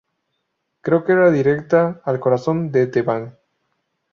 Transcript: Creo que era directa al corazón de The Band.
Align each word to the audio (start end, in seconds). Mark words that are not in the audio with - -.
Creo 0.83 1.03
que 1.03 1.11
era 1.11 1.29
directa 1.29 2.01
al 2.05 2.19
corazón 2.19 2.71
de 2.71 2.87
The 2.87 3.03
Band. 3.03 3.37